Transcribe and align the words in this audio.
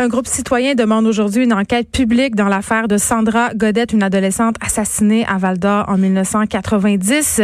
Un 0.00 0.08
groupe 0.08 0.26
citoyen 0.26 0.74
demande 0.74 1.06
aujourd'hui 1.06 1.44
une 1.44 1.52
enquête 1.52 1.90
publique 1.90 2.34
dans 2.34 2.48
l'affaire 2.48 2.88
de 2.88 2.96
Sandra 2.96 3.52
Godette, 3.54 3.92
une 3.92 4.02
adolescente 4.02 4.56
assassinée 4.64 5.26
à 5.26 5.36
Val 5.36 5.58
d'Or 5.58 5.84
en 5.88 5.98
1990, 5.98 7.42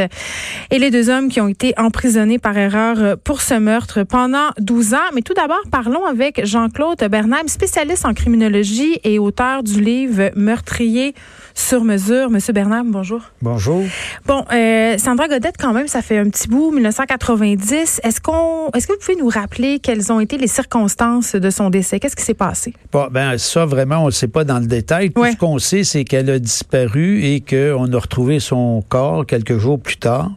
et 0.71 0.79
les 0.79 0.91
deux 0.91 1.11
hommes 1.11 1.29
qui 1.29 1.39
ont 1.43 1.49
été 1.49 1.75
emprisonnés 1.77 2.39
par 2.39 2.57
erreur 2.57 3.19
pour 3.19 3.43
ce 3.43 3.53
meurtre 3.53 4.05
pendant 4.05 4.49
12 4.59 4.95
ans. 4.95 5.11
Mais 5.15 5.21
tout 5.21 5.35
d'abord, 5.35 5.61
parlons 5.71 6.07
avec 6.07 6.47
Jean-Claude 6.47 7.05
Bernheim, 7.11 7.47
spécialiste 7.47 8.06
en 8.06 8.15
criminologie 8.15 9.01
et 9.04 9.19
auteur 9.19 9.63
du 9.63 9.83
livre 9.83 10.31
Meurtrier 10.35 11.15
sur 11.54 11.85
mesure. 11.85 12.31
Monsieur 12.31 12.54
Bernheim, 12.54 12.85
bonjour. 12.87 13.21
Bonjour. 13.43 13.83
Bon, 14.25 14.47
euh, 14.54 14.97
Sandra 14.97 15.29
Godette, 15.29 15.57
quand 15.59 15.75
même, 15.75 15.88
ça 15.88 16.01
fait 16.01 16.16
un 16.16 16.30
petit 16.30 16.48
bout, 16.48 16.70
1990. 16.70 18.01
Est-ce 18.02 18.20
qu'on, 18.23 18.70
est-ce 18.75 18.87
que 18.87 18.95
vous 18.95 18.98
pouvez 18.98 19.16
nous 19.16 19.29
rappeler 19.29 19.79
quelles 19.79 20.11
ont 20.11 20.20
été 20.20 20.38
les 20.38 20.47
circonstances 20.47 21.34
de 21.34 21.51
son 21.51 21.69
décès? 21.69 22.01
Qu'est-ce 22.01 22.16
qui 22.16 22.25
s'est 22.25 22.33
passé? 22.33 22.45
Bon, 22.92 23.09
ben, 23.10 23.38
ça, 23.38 23.65
vraiment, 23.66 24.02
on 24.02 24.07
ne 24.07 24.11
sait 24.11 24.29
pas 24.29 24.45
dans 24.45 24.59
le 24.59 24.66
détail. 24.66 25.11
Tout 25.11 25.25
ce 25.25 25.37
qu'on 25.37 25.59
sait, 25.59 25.84
c'est 25.84 26.05
qu'elle 26.05 26.30
a 26.30 26.39
disparu 26.39 27.25
et 27.25 27.41
qu'on 27.41 27.93
a 27.93 27.98
retrouvé 27.98 28.41
son 28.41 28.83
corps 28.88 29.27
quelques 29.27 29.59
jours 29.59 29.80
plus 29.80 29.97
tard, 29.97 30.30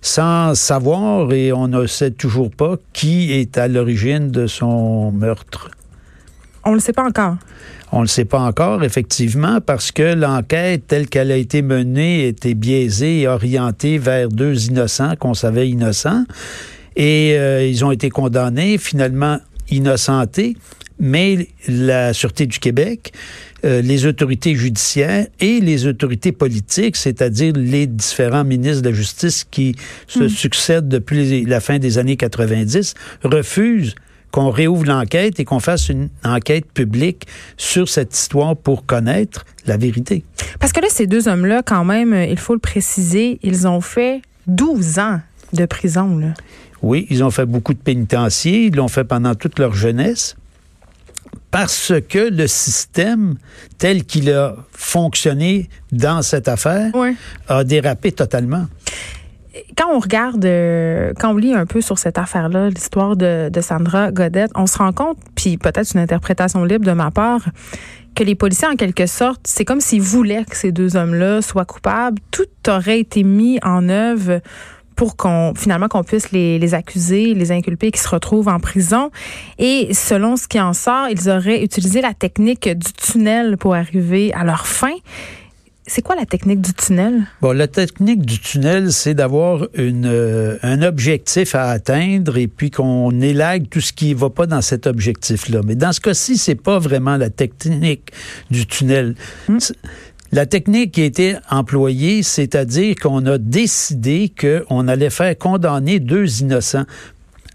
sans 0.00 0.54
savoir, 0.54 1.32
et 1.32 1.52
on 1.52 1.68
ne 1.68 1.86
sait 1.86 2.10
toujours 2.10 2.50
pas 2.50 2.76
qui 2.92 3.32
est 3.32 3.58
à 3.58 3.68
l'origine 3.68 4.30
de 4.30 4.46
son 4.46 5.12
meurtre. 5.12 5.70
On 6.64 6.70
ne 6.70 6.76
le 6.76 6.80
sait 6.80 6.92
pas 6.92 7.04
encore. 7.04 7.36
On 7.92 7.98
ne 7.98 8.02
le 8.02 8.08
sait 8.08 8.24
pas 8.24 8.40
encore, 8.40 8.82
effectivement, 8.82 9.60
parce 9.60 9.92
que 9.92 10.14
l'enquête 10.14 10.86
telle 10.88 11.08
qu'elle 11.08 11.30
a 11.30 11.36
été 11.36 11.62
menée 11.62 12.26
était 12.26 12.54
biaisée 12.54 13.20
et 13.20 13.28
orientée 13.28 13.98
vers 13.98 14.28
deux 14.28 14.66
innocents 14.66 15.14
qu'on 15.16 15.34
savait 15.34 15.68
innocents. 15.68 16.24
Et 16.96 17.34
euh, 17.36 17.64
ils 17.64 17.84
ont 17.84 17.92
été 17.92 18.10
condamnés, 18.10 18.78
finalement 18.78 19.38
innocentés, 19.70 20.56
mais 20.98 21.48
la 21.68 22.12
Sûreté 22.12 22.46
du 22.46 22.58
Québec, 22.58 23.12
euh, 23.64 23.80
les 23.80 24.06
autorités 24.06 24.54
judiciaires 24.54 25.26
et 25.40 25.60
les 25.60 25.86
autorités 25.86 26.32
politiques, 26.32 26.96
c'est-à-dire 26.96 27.52
les 27.56 27.86
différents 27.86 28.44
ministres 28.44 28.82
de 28.82 28.90
la 28.90 28.94
Justice 28.94 29.44
qui 29.50 29.74
se 30.06 30.24
hmm. 30.24 30.28
succèdent 30.28 30.88
depuis 30.88 31.44
la 31.44 31.60
fin 31.60 31.78
des 31.78 31.98
années 31.98 32.16
90, 32.16 32.94
refusent 33.22 33.94
qu'on 34.30 34.50
réouvre 34.50 34.84
l'enquête 34.84 35.38
et 35.38 35.44
qu'on 35.44 35.60
fasse 35.60 35.88
une 35.88 36.08
enquête 36.24 36.66
publique 36.72 37.26
sur 37.56 37.88
cette 37.88 38.14
histoire 38.14 38.56
pour 38.56 38.84
connaître 38.84 39.44
la 39.66 39.76
vérité. 39.76 40.24
Parce 40.58 40.72
que 40.72 40.80
là, 40.80 40.88
ces 40.90 41.06
deux 41.06 41.28
hommes-là, 41.28 41.62
quand 41.64 41.84
même, 41.84 42.12
euh, 42.12 42.26
il 42.26 42.38
faut 42.38 42.54
le 42.54 42.60
préciser, 42.60 43.38
ils 43.42 43.68
ont 43.68 43.80
fait 43.80 44.22
12 44.48 44.98
ans 44.98 45.20
de 45.52 45.64
prison. 45.66 46.18
Là. 46.18 46.34
Oui, 46.82 47.06
ils 47.10 47.22
ont 47.22 47.30
fait 47.30 47.46
beaucoup 47.46 47.74
de 47.74 47.78
pénitenciers, 47.78 48.66
ils 48.66 48.74
l'ont 48.74 48.88
fait 48.88 49.04
pendant 49.04 49.34
toute 49.34 49.58
leur 49.58 49.74
jeunesse 49.74 50.36
parce 51.54 51.92
que 52.08 52.18
le 52.18 52.48
système 52.48 53.36
tel 53.78 54.02
qu'il 54.02 54.28
a 54.32 54.56
fonctionné 54.72 55.68
dans 55.92 56.20
cette 56.20 56.48
affaire 56.48 56.90
a 57.46 57.62
dérapé 57.62 58.10
totalement 58.10 58.66
quand 59.78 59.94
on 59.94 60.00
regarde, 60.00 60.44
euh, 60.44 61.12
quand 61.16 61.30
on 61.30 61.36
lit 61.36 61.54
un 61.54 61.64
peu 61.64 61.80
sur 61.80 61.96
cette 61.96 62.18
affaire-là, 62.18 62.70
l'histoire 62.70 63.16
de, 63.16 63.48
Sandra 63.60 64.10
Godette, 64.10 64.50
on 64.56 64.66
se 64.66 64.78
rend 64.78 64.92
compte, 64.92 65.16
puis 65.36 65.56
peut-être 65.56 65.94
une 65.94 66.00
interprétation 66.00 66.64
libre 66.64 66.84
de 66.84 66.90
ma 66.90 67.12
part, 67.12 67.42
que 68.16 68.24
les 68.24 68.34
policiers, 68.34 68.66
en 68.66 68.74
quelque 68.74 69.06
sorte, 69.06 69.42
c'est 69.44 69.64
comme 69.64 69.80
s'ils 69.80 70.02
voulaient 70.02 70.44
que 70.44 70.56
ces 70.56 70.72
deux 70.72 70.96
hommes-là 70.96 71.40
soient 71.40 71.64
coupables. 71.64 72.18
Tout 72.32 72.48
aurait 72.68 72.98
été 72.98 73.22
mis 73.22 73.60
en 73.62 73.88
œuvre 73.88 74.40
pour 74.96 75.16
qu'on 75.16 75.52
finalement 75.56 75.88
qu'on 75.88 76.04
puisse 76.04 76.32
les, 76.32 76.58
les 76.58 76.74
accuser, 76.74 77.34
les 77.34 77.52
inculper, 77.52 77.90
qui 77.90 78.00
se 78.00 78.08
retrouvent 78.08 78.48
en 78.48 78.60
prison. 78.60 79.10
Et 79.58 79.92
selon 79.92 80.36
ce 80.36 80.48
qui 80.48 80.60
en 80.60 80.72
sort, 80.72 81.08
ils 81.10 81.28
auraient 81.28 81.62
utilisé 81.62 82.00
la 82.00 82.14
technique 82.14 82.68
du 82.68 82.92
tunnel 82.92 83.56
pour 83.56 83.74
arriver 83.74 84.32
à 84.34 84.44
leur 84.44 84.66
fin. 84.66 84.94
C'est 85.86 86.00
quoi 86.00 86.16
la 86.16 86.24
technique 86.24 86.62
du 86.62 86.72
tunnel? 86.72 87.26
Bon, 87.42 87.52
la 87.52 87.68
technique 87.68 88.24
du 88.24 88.38
tunnel, 88.38 88.90
c'est 88.90 89.12
d'avoir 89.12 89.66
une, 89.74 90.06
euh, 90.06 90.56
un 90.62 90.80
objectif 90.80 91.54
à 91.54 91.68
atteindre 91.68 92.38
et 92.38 92.46
puis 92.46 92.70
qu'on 92.70 93.20
élague 93.20 93.68
tout 93.68 93.82
ce 93.82 93.92
qui 93.92 94.14
ne 94.14 94.18
va 94.18 94.30
pas 94.30 94.46
dans 94.46 94.62
cet 94.62 94.86
objectif-là. 94.86 95.60
Mais 95.62 95.74
dans 95.74 95.92
ce 95.92 96.00
cas-ci, 96.00 96.38
c'est 96.38 96.54
pas 96.54 96.78
vraiment 96.78 97.18
la 97.18 97.28
technique 97.28 98.12
du 98.50 98.66
tunnel. 98.66 99.14
Hmm. 99.46 99.58
La 100.34 100.46
technique 100.46 100.94
qui 100.94 101.02
a 101.02 101.04
été 101.04 101.36
employée, 101.48 102.24
c'est-à-dire 102.24 102.96
qu'on 103.00 103.24
a 103.26 103.38
décidé 103.38 104.34
qu'on 104.36 104.88
allait 104.88 105.08
faire 105.08 105.38
condamner 105.38 106.00
deux 106.00 106.42
innocents 106.42 106.86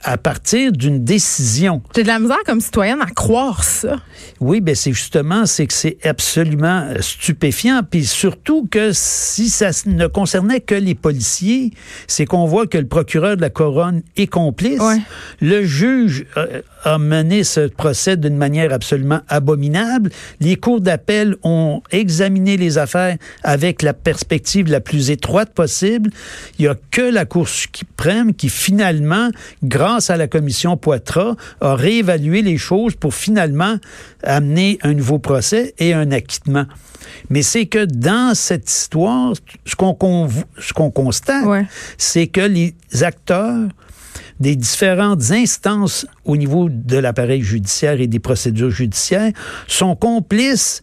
à 0.03 0.17
partir 0.17 0.71
d'une 0.71 1.03
décision. 1.03 1.81
J'ai 1.95 2.03
de 2.03 2.07
la 2.07 2.19
misère 2.19 2.39
comme 2.45 2.61
citoyenne 2.61 3.01
à 3.01 3.07
croire 3.07 3.63
ça. 3.63 3.97
Oui, 4.39 4.61
ben 4.61 4.75
c'est 4.75 4.93
justement 4.93 5.45
c'est 5.45 5.67
que 5.67 5.73
c'est 5.73 5.97
absolument 6.05 6.87
stupéfiant, 6.99 7.81
puis 7.89 8.05
surtout 8.05 8.67
que 8.69 8.91
si 8.93 9.49
ça 9.49 9.71
ne 9.85 10.07
concernait 10.07 10.61
que 10.61 10.75
les 10.75 10.95
policiers, 10.95 11.71
c'est 12.07 12.25
qu'on 12.25 12.45
voit 12.45 12.67
que 12.67 12.77
le 12.77 12.87
procureur 12.87 13.35
de 13.35 13.41
la 13.41 13.49
couronne 13.49 14.01
est 14.15 14.27
complice. 14.27 14.81
Le 15.41 15.63
juge 15.65 16.25
euh, 16.37 16.61
a 16.83 16.97
mené 16.97 17.43
ce 17.43 17.67
procès 17.67 18.17
d'une 18.17 18.37
manière 18.37 18.73
absolument 18.73 19.21
abominable. 19.27 20.11
Les 20.39 20.55
cours 20.55 20.81
d'appel 20.81 21.35
ont 21.43 21.81
examiné 21.91 22.57
les 22.57 22.77
affaires 22.77 23.17
avec 23.43 23.81
la 23.81 23.93
perspective 23.93 24.69
la 24.69 24.79
plus 24.79 25.11
étroite 25.11 25.53
possible. 25.53 26.11
Il 26.57 26.65
y 26.65 26.67
a 26.67 26.75
que 26.91 27.01
la 27.01 27.25
Cour 27.25 27.47
suprême 27.47 28.33
qui 28.33 28.49
finalement, 28.49 29.29
grâce 29.63 29.88
à 29.97 30.17
la 30.17 30.27
commission 30.27 30.77
Poitras, 30.77 31.35
a 31.61 31.75
réévalué 31.75 32.41
les 32.41 32.57
choses 32.57 32.95
pour 32.95 33.13
finalement 33.13 33.77
amener 34.23 34.77
un 34.81 34.93
nouveau 34.93 35.19
procès 35.19 35.73
et 35.79 35.93
un 35.93 36.11
acquittement. 36.11 36.65
Mais 37.29 37.41
c'est 37.41 37.65
que 37.65 37.85
dans 37.85 38.35
cette 38.35 38.69
histoire, 38.69 39.33
ce 39.65 39.75
qu'on 39.75 40.29
ce 40.59 40.73
qu'on 40.73 40.91
constate, 40.91 41.45
c'est 41.97 42.27
que 42.27 42.41
les 42.41 42.75
acteurs 43.01 43.69
des 44.39 44.55
différentes 44.55 45.31
instances 45.31 46.05
au 46.23 46.37
niveau 46.37 46.69
de 46.69 46.97
l'appareil 46.97 47.41
judiciaire 47.41 47.99
et 47.99 48.07
des 48.07 48.19
procédures 48.19 48.71
judiciaires 48.71 49.33
sont 49.67 49.95
complices 49.95 50.81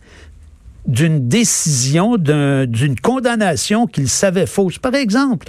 d'une 0.87 1.29
décision, 1.29 2.17
d'une 2.17 3.01
condamnation 3.01 3.87
qu'ils 3.87 4.09
savaient 4.09 4.47
fausse. 4.47 4.79
Par 4.79 4.95
exemple, 4.95 5.49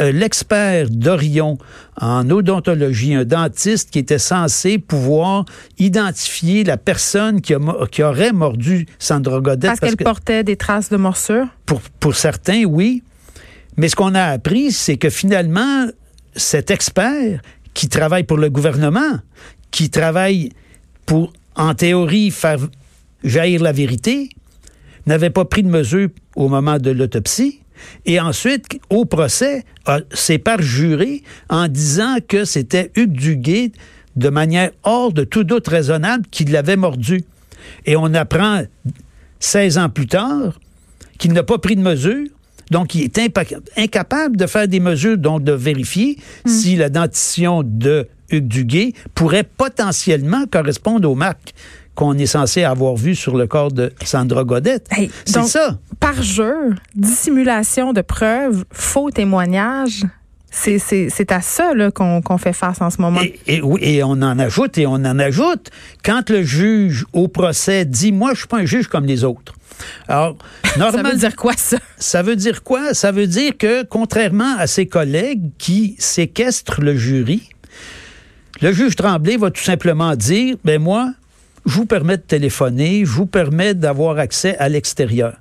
l'expert 0.00 0.88
d'Orion 0.90 1.58
en 2.00 2.28
odontologie, 2.30 3.14
un 3.14 3.24
dentiste 3.24 3.90
qui 3.90 3.98
était 3.98 4.18
censé 4.18 4.78
pouvoir 4.78 5.44
identifier 5.78 6.64
la 6.64 6.76
personne 6.76 7.40
qui, 7.40 7.54
qui 7.90 8.02
aurait 8.02 8.32
mordu 8.32 8.86
Sandra 8.98 9.40
Godet. 9.40 9.68
Parce, 9.68 9.80
qu'elle 9.80 9.96
portait 9.96 10.44
des 10.44 10.56
traces 10.56 10.88
de 10.88 10.96
morsure? 10.96 11.46
Pour, 11.66 11.80
pour 12.00 12.14
certains, 12.14 12.64
oui. 12.64 13.02
Mais 13.76 13.88
ce 13.88 13.96
qu'on 13.96 14.14
a 14.14 14.24
appris, 14.24 14.72
c'est 14.72 14.96
que 14.96 15.10
finalement, 15.10 15.86
cet 16.34 16.70
expert 16.70 17.40
qui 17.74 17.88
travaille 17.88 18.24
pour 18.24 18.38
le 18.38 18.50
gouvernement, 18.50 19.18
qui 19.70 19.90
travaille 19.90 20.50
pour, 21.06 21.32
en 21.56 21.74
théorie, 21.74 22.30
faire 22.30 22.58
jaillir 23.24 23.62
la 23.62 23.72
vérité, 23.72 24.30
n'avait 25.06 25.30
pas 25.30 25.44
pris 25.44 25.62
de 25.62 25.68
mesure 25.68 26.08
au 26.36 26.48
moment 26.48 26.78
de 26.78 26.90
l'autopsie. 26.90 27.61
Et 28.06 28.20
ensuite, 28.20 28.80
au 28.90 29.04
procès, 29.04 29.64
s'est 30.12 30.38
parjuré 30.38 31.22
en 31.48 31.68
disant 31.68 32.16
que 32.26 32.44
c'était 32.44 32.90
Hugues 32.96 33.12
Duguay, 33.12 33.72
de 34.16 34.28
manière 34.28 34.70
hors 34.82 35.12
de 35.12 35.24
tout 35.24 35.44
doute 35.44 35.68
raisonnable, 35.68 36.24
qui 36.30 36.44
l'avait 36.44 36.76
mordu. 36.76 37.24
Et 37.86 37.96
on 37.96 38.12
apprend 38.14 38.62
16 39.40 39.78
ans 39.78 39.88
plus 39.88 40.06
tard 40.06 40.58
qu'il 41.18 41.32
n'a 41.32 41.42
pas 41.42 41.58
pris 41.58 41.76
de 41.76 41.82
mesure 41.82 42.26
donc, 42.72 42.94
il 42.94 43.02
est 43.02 43.18
incapable 43.76 44.38
de 44.38 44.46
faire 44.46 44.66
des 44.66 44.80
mesures, 44.80 45.18
donc 45.18 45.44
de 45.44 45.52
vérifier 45.52 46.16
hmm. 46.46 46.48
si 46.48 46.76
la 46.76 46.88
dentition 46.88 47.62
de 47.62 48.08
Hugues 48.30 48.48
Duguay 48.48 48.94
pourrait 49.14 49.44
potentiellement 49.44 50.46
correspondre 50.50 51.10
aux 51.10 51.14
marques 51.14 51.52
qu'on 51.94 52.16
est 52.16 52.26
censé 52.26 52.64
avoir 52.64 52.96
vues 52.96 53.14
sur 53.14 53.36
le 53.36 53.46
corps 53.46 53.72
de 53.72 53.92
Sandra 54.04 54.44
Godette. 54.44 54.88
c'est 55.24 55.42
ça. 55.44 55.78
Par 56.00 56.22
jeu, 56.22 56.74
dissimulation 56.94 57.92
de 57.92 58.00
preuves, 58.00 58.64
faux 58.70 59.10
témoignages. 59.10 60.04
C'est 60.50 61.32
à 61.32 61.40
ça 61.40 61.72
qu'on 61.94 62.38
fait 62.38 62.52
face 62.52 62.80
en 62.80 62.90
ce 62.90 63.00
moment. 63.00 63.20
Et, 63.46 63.62
oui, 63.62 63.80
et 63.82 64.02
on 64.04 64.10
en 64.10 64.38
ajoute 64.38 64.76
et 64.76 64.86
on 64.86 64.92
en 64.92 65.18
ajoute. 65.18 65.70
Quand 66.04 66.28
le 66.28 66.42
juge 66.42 67.06
au 67.12 67.28
procès 67.28 67.84
dit, 67.86 68.12
moi, 68.12 68.32
je 68.34 68.40
suis 68.40 68.48
pas 68.48 68.58
un 68.58 68.66
juge 68.66 68.86
comme 68.86 69.06
les 69.06 69.24
autres. 69.24 69.54
Alors, 70.08 70.36
normalement, 70.78 71.08
ça 71.08 71.12
veut 71.12 71.18
dire 71.18 71.36
quoi 71.36 71.52
ça? 71.56 71.78
Ça 71.96 72.22
veut 72.22 72.36
dire 72.36 72.62
quoi? 72.62 72.92
Ça 72.92 73.12
veut 73.12 73.26
dire 73.26 73.56
que 73.56 73.82
contrairement 73.84 74.56
à 74.58 74.66
ses 74.66 74.86
collègues 74.86 75.50
qui 75.58 75.96
séquestrent 75.98 76.82
le 76.82 76.96
jury, 76.96 77.48
le 78.60 78.72
juge 78.72 78.94
Tremblay 78.94 79.38
va 79.38 79.50
tout 79.50 79.62
simplement 79.62 80.14
dire, 80.14 80.56
ben 80.64 80.80
moi, 80.80 81.14
vous 81.64 81.86
permets 81.86 82.16
de 82.16 82.22
téléphoner, 82.22 83.04
je 83.04 83.10
vous 83.10 83.26
permets 83.26 83.74
d'avoir 83.74 84.18
accès 84.18 84.56
à 84.58 84.68
l'extérieur. 84.68 85.36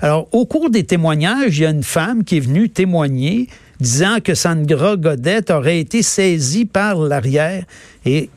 Alors, 0.00 0.28
au 0.32 0.46
cours 0.46 0.70
des 0.70 0.84
témoignages, 0.84 1.58
il 1.58 1.62
y 1.62 1.66
a 1.66 1.70
une 1.70 1.84
femme 1.84 2.24
qui 2.24 2.38
est 2.38 2.40
venue 2.40 2.68
témoigner 2.68 3.48
disant 3.78 4.18
que 4.22 4.34
Sandra 4.34 4.96
Godette 4.96 5.50
aurait 5.50 5.80
été 5.80 6.02
saisie 6.02 6.64
par 6.64 6.96
l'arrière 6.96 7.64
et 8.04 8.30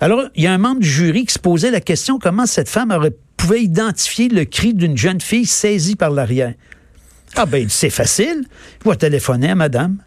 Alors, 0.00 0.28
il 0.34 0.44
y 0.44 0.46
a 0.46 0.52
un 0.52 0.58
membre 0.58 0.80
du 0.80 0.88
jury 0.88 1.24
qui 1.24 1.34
se 1.34 1.38
posait 1.38 1.70
la 1.70 1.80
question 1.80 2.18
comment 2.18 2.46
cette 2.46 2.68
femme 2.68 2.90
aurait, 2.90 3.14
pouvait 3.36 3.62
identifier 3.62 4.28
le 4.28 4.44
cri 4.44 4.74
d'une 4.74 4.96
jeune 4.96 5.20
fille 5.20 5.46
saisie 5.46 5.96
par 5.96 6.10
l'arrière? 6.10 6.54
Ah 7.34 7.46
ben, 7.46 7.66
c'est 7.68 7.90
facile. 7.90 8.44
Il 8.84 8.88
va 8.88 8.96
téléphoner 8.96 9.50
à 9.50 9.54
madame. 9.54 9.98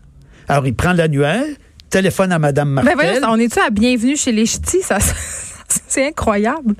Alors, 0.47 0.67
il 0.67 0.75
prend 0.75 0.93
l'annuaire, 0.93 1.45
téléphone 1.91 2.31
à 2.31 2.39
madame 2.39 2.73
ben 2.75 2.83
Martel. 2.95 3.21
Ben 3.21 3.29
on 3.29 3.37
est-tu 3.37 3.59
à 3.59 3.69
bienvenue 3.69 4.17
chez 4.17 4.31
les 4.31 4.47
ch'tis? 4.47 4.81
Ça, 4.87 4.97
c'est 5.87 6.07
incroyable. 6.07 6.73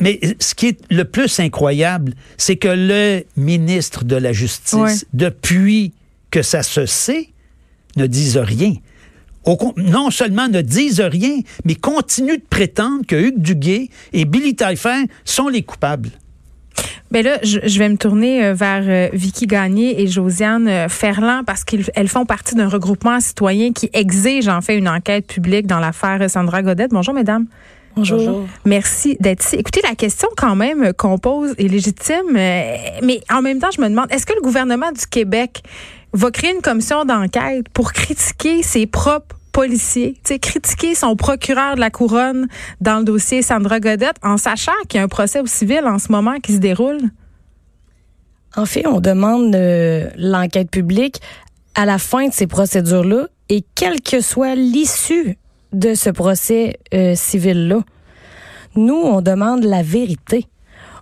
Mais 0.00 0.18
ce 0.40 0.54
qui 0.54 0.68
est 0.68 0.80
le 0.90 1.04
plus 1.04 1.38
incroyable, 1.40 2.14
c'est 2.38 2.56
que 2.56 2.68
le 2.68 3.22
ministre 3.36 4.04
de 4.04 4.16
la 4.16 4.32
Justice, 4.32 5.06
depuis 5.12 5.92
que 6.30 6.40
ça 6.40 6.62
se 6.62 6.86
sait, 6.86 7.28
ne 7.96 8.06
dise 8.06 8.38
rien. 8.38 8.72
non 9.76 10.10
seulement 10.10 10.48
ne 10.48 10.62
disent 10.62 11.02
rien, 11.02 11.40
mais 11.66 11.74
continuent 11.74 12.38
de 12.38 12.46
prétendre 12.48 13.04
que 13.06 13.14
Hugues 13.14 13.42
Duguay 13.42 13.90
et 14.14 14.24
Billy 14.24 14.56
Taillefer 14.56 15.04
sont 15.26 15.48
les 15.48 15.62
coupables. 15.62 16.10
Ben 17.10 17.24
là, 17.24 17.38
je, 17.42 17.78
vais 17.78 17.88
me 17.88 17.96
tourner 17.96 18.44
euh, 18.44 18.54
vers 18.54 18.84
euh, 18.86 19.08
Vicky 19.12 19.46
Gagné 19.46 20.00
et 20.00 20.06
Josiane 20.06 20.68
euh, 20.68 20.88
Ferland 20.88 21.42
parce 21.44 21.64
qu'elles 21.64 22.08
font 22.08 22.24
partie 22.24 22.54
d'un 22.54 22.68
regroupement 22.68 23.18
citoyen 23.18 23.72
qui 23.72 23.90
exige 23.92 24.46
en 24.46 24.60
fait 24.60 24.76
une 24.78 24.88
enquête 24.88 25.26
publique 25.26 25.66
dans 25.66 25.80
l'affaire 25.80 26.30
Sandra 26.30 26.62
Godette. 26.62 26.92
Bonjour, 26.92 27.12
mesdames. 27.12 27.46
Bonjour. 27.96 28.46
Merci 28.64 29.16
d'être 29.18 29.44
ici. 29.44 29.56
Écoutez, 29.56 29.80
la 29.82 29.96
question 29.96 30.28
quand 30.36 30.54
même 30.54 30.92
qu'on 30.92 31.18
pose 31.18 31.52
est 31.58 31.66
légitime, 31.66 32.30
mais 32.32 33.20
en 33.28 33.42
même 33.42 33.58
temps, 33.58 33.70
je 33.76 33.80
me 33.80 33.88
demande, 33.88 34.06
est-ce 34.12 34.24
que 34.24 34.32
le 34.32 34.40
gouvernement 34.40 34.92
du 34.92 35.04
Québec 35.10 35.62
va 36.12 36.30
créer 36.30 36.54
une 36.54 36.62
commission 36.62 37.04
d'enquête 37.04 37.68
pour 37.74 37.92
critiquer 37.92 38.62
ses 38.62 38.86
propres 38.86 39.39
policiers, 39.52 40.16
critiquer 40.40 40.94
son 40.94 41.16
procureur 41.16 41.74
de 41.74 41.80
la 41.80 41.90
couronne 41.90 42.46
dans 42.80 42.98
le 42.98 43.04
dossier 43.04 43.42
Sandra 43.42 43.80
Godette 43.80 44.16
en 44.22 44.36
sachant 44.36 44.72
qu'il 44.88 44.98
y 44.98 45.00
a 45.00 45.04
un 45.04 45.08
procès 45.08 45.40
au 45.40 45.46
civil 45.46 45.82
en 45.84 45.98
ce 45.98 46.10
moment 46.12 46.38
qui 46.40 46.54
se 46.54 46.58
déroule? 46.58 47.00
En 48.56 48.66
fait, 48.66 48.86
on 48.86 49.00
demande 49.00 49.54
euh, 49.54 50.08
l'enquête 50.16 50.70
publique 50.70 51.20
à 51.74 51.84
la 51.84 51.98
fin 51.98 52.28
de 52.28 52.32
ces 52.32 52.46
procédures-là 52.46 53.28
et 53.48 53.64
quelle 53.74 54.00
que 54.00 54.20
soit 54.20 54.54
l'issue 54.54 55.38
de 55.72 55.94
ce 55.94 56.10
procès 56.10 56.78
euh, 56.94 57.14
civil-là. 57.14 57.80
Nous, 58.76 58.94
on 58.94 59.20
demande 59.20 59.64
la 59.64 59.82
vérité. 59.82 60.46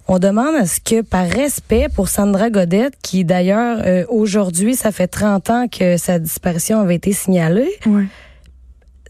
On 0.08 0.18
demande 0.18 0.54
à 0.54 0.66
ce 0.66 0.80
que, 0.80 1.02
par 1.02 1.26
respect 1.26 1.88
pour 1.94 2.08
Sandra 2.08 2.48
Godette, 2.48 2.94
qui 3.02 3.24
d'ailleurs, 3.24 3.78
euh, 3.84 4.04
aujourd'hui, 4.08 4.74
ça 4.74 4.90
fait 4.90 5.06
30 5.06 5.50
ans 5.50 5.66
que 5.68 5.98
sa 5.98 6.18
disparition 6.18 6.80
avait 6.80 6.94
été 6.94 7.12
signalée, 7.12 7.70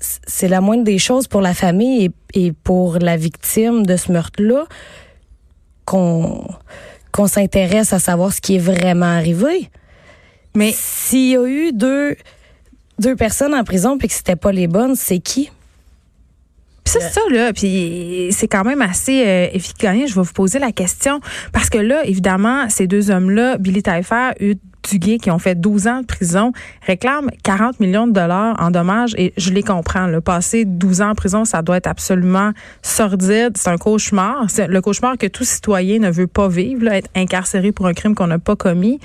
c'est 0.01 0.49
la 0.49 0.61
moindre 0.61 0.85
des 0.85 0.99
choses 0.99 1.27
pour 1.27 1.41
la 1.41 1.55
famille 1.55 2.11
et, 2.35 2.53
pour 2.53 2.99
la 2.99 3.17
victime 3.17 3.85
de 3.85 3.97
ce 3.97 4.13
meurtre-là 4.13 4.67
qu'on 5.85 6.47
qu'on 7.11 7.27
s'intéresse 7.27 7.93
à 7.93 7.99
savoir 7.99 8.33
ce 8.33 8.41
qui 8.41 8.57
est 8.57 8.61
vraiment 8.61 9.07
arrivé. 9.07 9.71
Mais 10.55 10.73
s'il 10.75 11.31
y 11.31 11.37
a 11.37 11.47
eu 11.47 11.73
deux 11.73 12.17
deux 12.99 13.17
personnes 13.17 13.55
en 13.55 13.65
prison 13.65 13.97
puis 13.99 14.09
que 14.09 14.15
c'était 14.15 14.37
pas 14.37 14.53
les 14.53 14.67
bonnes, 14.67 14.95
c'est 14.95 15.19
qui? 15.19 15.51
C'est 16.89 17.01
ça, 17.01 17.21
là. 17.31 17.53
Puis 17.53 18.29
c'est 18.33 18.49
quand 18.49 18.65
même 18.65 18.83
assez 18.83 19.25
euh, 19.27 19.49
efficace. 19.53 20.11
Je 20.11 20.15
vais 20.15 20.23
vous 20.23 20.33
poser 20.33 20.59
la 20.59 20.73
question. 20.73 21.21
Parce 21.53 21.71
que 21.71 21.79
là, 21.79 22.05
évidemment, 22.05 22.69
ces 22.69 22.87
deux 22.87 23.11
hommes-là, 23.11 23.59
Billy 23.59 23.83
Taillefer, 23.83 24.31
Duguay, 24.89 25.19
qui 25.19 25.31
ont 25.31 25.39
fait 25.39 25.55
12 25.55 25.87
ans 25.87 26.01
de 26.01 26.07
prison, 26.07 26.53
réclament 26.87 27.31
40 27.43 27.81
millions 27.81 28.07
de 28.07 28.13
dollars 28.13 28.57
en 28.59 28.71
dommages. 28.71 29.15
Et 29.19 29.33
je 29.37 29.51
les 29.51 29.63
comprends. 29.63 30.07
Le 30.07 30.21
passer 30.21 30.65
12 30.65 31.03
ans 31.03 31.11
en 31.11 31.15
prison, 31.15 31.45
ça 31.45 31.63
doit 31.63 31.77
être 31.77 31.87
absolument 31.87 32.53
sordide. 32.83 33.53
C'est 33.57 33.69
un 33.69 33.77
cauchemar. 33.77 34.47
C'est 34.49 34.67
le 34.67 34.81
cauchemar 34.81 35.19
que 35.19 35.27
tout 35.27 35.45
citoyen 35.45 35.99
ne 35.99 36.11
veut 36.11 36.27
pas 36.27 36.49
vivre, 36.49 36.85
là, 36.85 36.97
être 36.97 37.11
incarcéré 37.15 37.73
pour 37.73 37.87
un 37.87 37.93
crime 37.93 38.15
qu'on 38.15 38.27
n'a 38.27 38.39
pas 38.39 38.57
commis. 38.57 38.99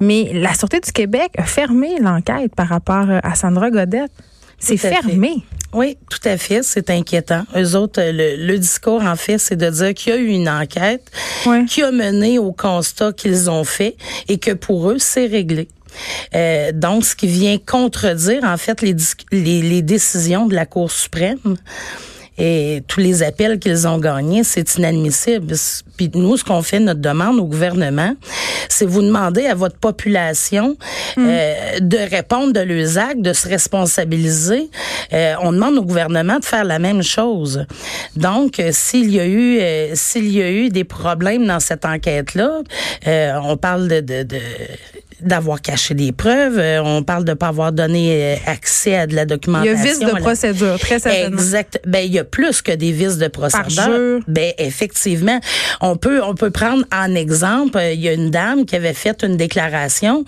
Mais 0.00 0.30
la 0.34 0.54
Sûreté 0.54 0.80
du 0.80 0.92
Québec 0.92 1.30
a 1.38 1.44
fermé 1.44 1.98
l'enquête 2.00 2.54
par 2.54 2.68
rapport 2.68 3.06
à 3.10 3.34
Sandra 3.34 3.70
Godette. 3.70 4.12
C'est 4.58 4.76
fermé. 4.76 5.42
Oui, 5.72 5.96
tout 6.10 6.28
à 6.28 6.36
fait. 6.36 6.62
C'est 6.62 6.90
inquiétant. 6.90 7.44
Eux 7.56 7.76
autres, 7.76 8.02
le, 8.02 8.56
discours, 8.58 9.02
en 9.02 9.16
fait, 9.16 9.38
c'est 9.38 9.56
de 9.56 9.70
dire 9.70 9.94
qu'il 9.94 10.12
y 10.12 10.16
a 10.16 10.18
eu 10.18 10.28
une 10.28 10.48
enquête 10.48 11.10
qui 11.68 11.82
a 11.82 11.90
mené 11.90 12.38
au 12.38 12.52
constat 12.52 13.12
qu'ils 13.12 13.48
ont 13.48 13.64
fait 13.64 13.96
et 14.28 14.38
que 14.38 14.52
pour 14.52 14.90
eux, 14.90 14.98
c'est 14.98 15.26
réglé. 15.26 15.68
Euh, 16.34 16.72
donc, 16.72 17.04
ce 17.04 17.14
qui 17.14 17.26
vient 17.26 17.58
contredire, 17.58 18.44
en 18.44 18.56
fait, 18.56 18.82
les, 18.82 18.96
les, 19.30 19.62
les 19.62 19.82
décisions 19.82 20.46
de 20.46 20.54
la 20.54 20.66
Cour 20.66 20.90
suprême 20.90 21.56
et 22.38 22.82
tous 22.88 23.00
les 23.00 23.22
appels 23.22 23.58
qu'ils 23.58 23.86
ont 23.86 23.98
gagnés, 23.98 24.42
c'est 24.44 24.76
inadmissible. 24.76 25.54
Puis 25.96 26.10
nous, 26.14 26.36
ce 26.36 26.44
qu'on 26.44 26.62
fait, 26.62 26.80
notre 26.80 27.00
demande 27.00 27.38
au 27.38 27.44
gouvernement, 27.44 28.14
c'est 28.68 28.86
vous 28.86 29.02
demander 29.02 29.46
à 29.46 29.54
votre 29.54 29.76
population 29.76 30.76
mm. 31.16 31.26
euh, 31.28 31.80
de 31.80 31.98
répondre 31.98 32.52
de 32.52 32.60
leurs 32.60 32.98
actes, 32.98 33.20
de 33.20 33.32
se 33.32 33.48
responsabiliser. 33.48 34.70
Euh, 35.12 35.34
on 35.42 35.52
demande 35.52 35.76
au 35.76 35.82
gouvernement 35.82 36.38
de 36.38 36.44
faire 36.44 36.64
la 36.64 36.78
même 36.78 37.02
chose. 37.02 37.66
Donc, 38.16 38.58
euh, 38.58 38.70
s'il 38.72 39.10
y 39.10 39.20
a 39.20 39.26
eu 39.26 39.60
s'il 39.94 40.30
y 40.32 40.42
a 40.42 40.50
eu 40.50 40.70
des 40.70 40.84
problèmes 40.84 41.46
dans 41.46 41.60
cette 41.60 41.84
enquête-là, 41.84 42.62
on 43.42 43.56
parle 43.56 43.88
de, 43.88 44.00
de, 44.00 44.22
de 44.22 44.38
d'avoir 45.22 45.60
caché 45.60 45.94
des 45.94 46.12
preuves. 46.12 46.58
Euh, 46.58 46.82
on 46.82 47.02
parle 47.02 47.24
de 47.24 47.34
pas 47.34 47.48
avoir 47.48 47.72
donné 47.72 48.10
euh, 48.12 48.36
accès 48.46 48.96
à 48.96 49.06
de 49.06 49.14
la 49.14 49.24
documentation. 49.24 49.74
Il 49.74 49.78
y 49.78 49.88
a 49.88 49.92
vice 49.92 50.00
de 50.00 50.20
procédure, 50.20 50.78
très 50.78 50.98
certainement. 50.98 51.38
Exact. 51.38 51.80
Ben 51.86 52.04
il 52.04 52.12
y 52.12 52.18
a 52.18 52.24
plus 52.24 52.62
que 52.62 52.72
des 52.72 52.92
vices 52.92 53.18
de 53.18 53.28
procédure. 53.28 54.20
Ben 54.28 54.52
effectivement, 54.58 55.38
on 55.80 55.96
peut 55.96 56.22
on 56.22 56.34
peut 56.34 56.50
prendre 56.50 56.84
en 56.92 57.14
exemple, 57.14 57.78
euh, 57.78 57.92
il 57.92 58.00
y 58.00 58.08
a 58.08 58.12
une 58.12 58.30
dame 58.30 58.64
qui 58.64 58.76
avait 58.76 58.94
fait 58.94 59.22
une 59.22 59.36
déclaration. 59.36 60.24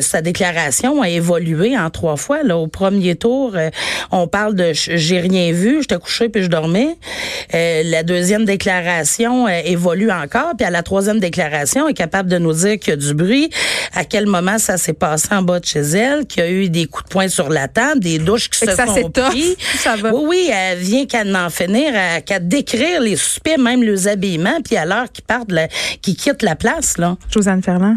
sa 0.00 0.20
déclaration 0.20 1.02
a 1.02 1.08
évolué 1.08 1.76
en 1.76 1.90
trois 1.90 2.16
fois. 2.16 2.42
Là, 2.42 2.56
au 2.56 2.66
premier 2.66 3.14
tour, 3.16 3.56
on 4.10 4.26
parle 4.26 4.54
de 4.54 4.72
j'ai 4.72 5.20
rien 5.20 5.52
vu, 5.52 5.80
j'étais 5.80 5.98
couché 5.98 6.28
puis 6.28 6.42
je 6.42 6.48
dormais. 6.48 6.96
la 7.52 8.02
deuxième 8.02 8.44
déclaration 8.44 9.48
évolue 9.48 10.10
encore, 10.10 10.52
puis 10.56 10.66
à 10.66 10.70
la 10.70 10.82
troisième 10.82 11.20
déclaration, 11.20 11.86
elle 11.86 11.92
est 11.92 11.94
capable 11.94 12.28
de 12.28 12.38
nous 12.38 12.52
dire 12.52 12.78
qu'il 12.78 12.90
y 12.90 12.92
a 12.92 12.96
du 12.96 13.14
bruit, 13.14 13.50
à 13.94 14.04
quel 14.04 14.19
moment 14.26 14.58
ça 14.58 14.76
s'est 14.76 14.92
passé 14.92 15.28
en 15.32 15.42
bas 15.42 15.60
de 15.60 15.64
chez 15.64 15.80
elle, 15.80 16.26
qu'il 16.26 16.42
y 16.42 16.46
a 16.46 16.50
eu 16.50 16.68
des 16.68 16.86
coups 16.86 17.04
de 17.04 17.10
poing 17.10 17.28
sur 17.28 17.48
la 17.48 17.68
table, 17.68 18.00
des 18.00 18.18
douches 18.18 18.48
qui 18.48 18.58
se 18.58 18.66
ça 18.66 18.86
sont 18.86 19.10
pris. 19.10 19.56
Ça 19.78 19.96
va. 19.96 20.12
Oui, 20.12 20.22
oui, 20.28 20.50
elle 20.52 20.78
vient 20.78 21.06
qu'à 21.06 21.22
en 21.24 21.50
finir, 21.50 21.92
qu'à 22.24 22.38
décrire 22.38 23.00
les 23.00 23.16
suspects, 23.16 23.58
même 23.58 23.82
les 23.82 24.08
habillements, 24.08 24.60
puis 24.64 24.76
à 24.76 24.84
l'heure 24.84 25.10
qu'ils 25.12 25.24
partent, 25.24 25.50
qu'ils 26.02 26.16
quittent 26.16 26.42
la 26.42 26.56
place, 26.56 26.98
là. 26.98 27.16
Josiane 27.30 27.62
Ferland. 27.62 27.96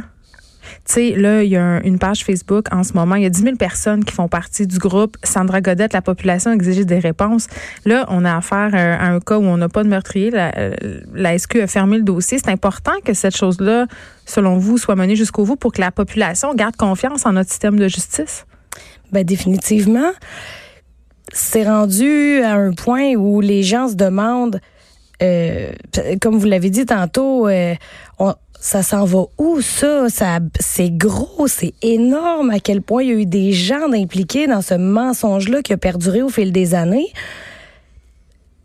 Tu 0.86 0.94
sais, 0.94 1.10
là, 1.16 1.44
il 1.44 1.50
y 1.50 1.58
a 1.58 1.82
une 1.84 2.00
page 2.00 2.24
Facebook 2.24 2.68
en 2.72 2.84
ce 2.84 2.94
moment. 2.94 3.16
Il 3.16 3.24
y 3.24 3.26
a 3.26 3.30
10 3.30 3.42
000 3.42 3.56
personnes 3.56 4.04
qui 4.04 4.14
font 4.14 4.28
partie 4.28 4.68
du 4.68 4.78
groupe 4.78 5.18
Sandra 5.24 5.62
Godette, 5.62 5.94
la 5.94 6.02
population 6.02 6.52
exige 6.52 6.86
des 6.86 7.00
réponses. 7.00 7.48
Là, 7.86 8.06
on 8.10 8.26
a 8.26 8.36
affaire 8.36 8.74
à 8.74 9.06
un 9.08 9.20
cas 9.20 9.38
où 9.38 9.44
on 9.44 9.58
n'a 9.58 9.70
pas 9.70 9.84
de 9.84 9.90
meurtrier. 9.90 10.32
La, 10.32 11.38
SQ 11.38 11.62
a 11.62 11.68
fermé 11.68 11.98
le 11.98 12.04
dossier. 12.04 12.38
C'est 12.38 12.52
important 12.52 12.94
que 13.04 13.14
cette 13.14 13.36
chose-là, 13.36 13.88
selon 14.26 14.58
vous, 14.58 14.78
soit 14.78 14.96
menée 14.96 15.16
jusqu'au 15.16 15.46
bout 15.46 15.56
pour 15.56 15.72
que 15.72 15.82
la 15.82 15.92
population 15.92 16.54
garde 16.54 16.76
confiance 16.76 17.26
en 17.26 17.34
notre 17.34 17.50
système 17.50 17.78
de 17.78 17.88
justice? 17.88 18.46
Ben, 19.12 19.24
définitivement. 19.24 20.12
C'est 21.32 21.64
rendu 21.64 22.42
à 22.42 22.54
un 22.54 22.74
point 22.74 23.16
où 23.16 23.42
les 23.42 23.64
gens 23.64 23.88
se 23.88 23.96
demandent 23.96 24.60
euh, 25.22 25.72
comme 26.22 26.38
vous 26.38 26.48
l'avez 26.48 26.70
dit 26.70 26.86
tantôt, 26.86 27.48
euh, 27.48 27.76
ça 28.64 28.82
s'en 28.82 29.04
va 29.04 29.26
où 29.38 29.60
ça? 29.60 30.08
ça 30.08 30.40
c'est 30.58 30.90
gros, 30.90 31.48
c'est 31.48 31.74
énorme 31.82 32.50
à 32.50 32.60
quel 32.60 32.82
point 32.82 33.04
il 33.04 33.10
y 33.10 33.12
a 33.12 33.16
eu 33.16 33.26
des 33.26 33.52
gens 33.52 33.92
impliqués 33.92 34.48
dans 34.48 34.62
ce 34.62 34.76
mensonge-là 34.76 35.62
qui 35.62 35.74
a 35.74 35.78
perduré 35.78 36.22
au 36.22 36.30
fil 36.30 36.54
des 36.54 36.74
années? 36.74 37.12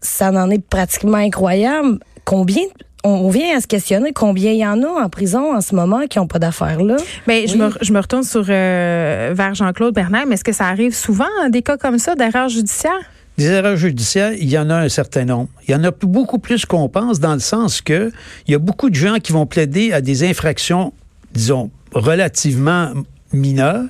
Ça 0.00 0.30
en 0.30 0.50
est 0.50 0.64
pratiquement 0.64 1.18
incroyable. 1.18 1.98
Combien 2.24 2.62
on 3.02 3.28
vient 3.28 3.56
à 3.56 3.60
se 3.60 3.66
questionner 3.66 4.12
combien 4.12 4.52
il 4.52 4.58
y 4.58 4.66
en 4.66 4.82
a 4.84 4.88
en 4.88 5.08
prison 5.08 5.54
en 5.54 5.60
ce 5.60 5.74
moment 5.74 6.06
qui 6.06 6.18
n'ont 6.18 6.28
pas 6.28 6.38
d'affaires 6.38 6.82
là. 6.82 6.96
Mais 7.26 7.46
ben, 7.46 7.48
je, 7.48 7.56
me, 7.56 7.70
je 7.80 7.92
me 7.92 7.98
retourne 7.98 8.22
sur 8.22 8.44
euh, 8.48 9.32
vers 9.34 9.54
Jean-Claude 9.54 9.94
Bernard. 9.94 10.30
Est-ce 10.30 10.44
que 10.44 10.52
ça 10.52 10.66
arrive 10.66 10.94
souvent 10.94 11.26
des 11.48 11.62
cas 11.62 11.76
comme 11.76 11.98
ça 11.98 12.14
d'erreurs 12.14 12.48
judiciaires? 12.48 12.92
Des 13.38 13.46
erreurs 13.46 13.76
judiciaires, 13.76 14.32
il 14.32 14.50
y 14.50 14.58
en 14.58 14.68
a 14.68 14.76
un 14.76 14.88
certain 14.88 15.24
nombre. 15.24 15.48
Il 15.66 15.70
y 15.70 15.74
en 15.74 15.84
a 15.84 15.90
beaucoup 15.90 16.38
plus 16.38 16.66
qu'on 16.66 16.88
pense 16.88 17.20
dans 17.20 17.34
le 17.34 17.40
sens 17.40 17.80
que 17.80 18.12
il 18.46 18.52
y 18.52 18.54
a 18.54 18.58
beaucoup 18.58 18.90
de 18.90 18.94
gens 18.94 19.18
qui 19.18 19.32
vont 19.32 19.46
plaider 19.46 19.92
à 19.92 20.00
des 20.00 20.28
infractions, 20.28 20.92
disons, 21.32 21.70
relativement 21.92 22.92
mineures 23.32 23.86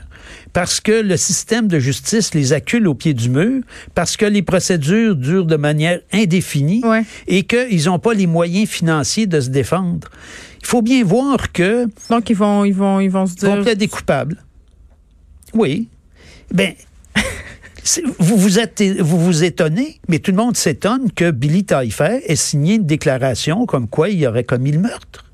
parce 0.53 0.81
que 0.81 0.93
le 0.93 1.17
système 1.17 1.69
de 1.69 1.79
justice 1.79 2.35
les 2.35 2.53
accule 2.53 2.89
au 2.89 2.95
pied 2.95 3.15
du 3.15 3.29
mur, 3.29 3.63
parce 3.95 4.17
que 4.17 4.27
les 4.27 4.43
procédures 4.43 5.17
durent 5.17 5.47
de 5.47 5.57
manière 5.57 6.01
indéfinie 6.13 6.83
et 7.27 7.45
qu'ils 7.45 7.85
n'ont 7.85 7.99
pas 7.99 8.15
les 8.15 8.27
moyens 8.27 8.69
financiers 8.69 9.27
de 9.27 9.41
se 9.41 9.51
défendre. 9.51 10.09
Il 10.61 10.67
faut 10.67 10.83
bien 10.83 11.05
voir 11.05 11.53
que... 11.53 11.87
Donc, 12.11 12.31
ils 12.31 12.37
vont, 12.37 12.65
ils 12.65 12.75
vont, 12.75 13.01
ils 13.01 13.11
vont 13.11 13.27
se 13.27 13.35
dire... 13.35 13.51
Ils 13.51 13.57
vont 13.57 13.63
plaider 13.63 13.89
coupables. 13.89 14.37
Oui. 15.55 15.89
Ben, 16.53 16.75
vous 18.19 18.37
vous, 18.37 18.59
êtes, 18.59 18.83
vous 19.01 19.19
vous 19.19 19.45
étonnez, 19.45 20.01
mais 20.09 20.19
tout 20.19 20.31
le 20.31 20.37
monde 20.37 20.57
s'étonne 20.57 21.11
que 21.13 21.31
Billy 21.31 21.65
Taillefer 21.65 22.21
ait 22.27 22.37
signé 22.37 22.75
une 22.75 22.87
déclaration 22.87 23.67
comme 23.67 23.89
quoi 23.89 24.09
il 24.09 24.27
aurait 24.27 24.45
commis 24.45 24.73
le 24.73 24.81
meurtre. 24.81 25.25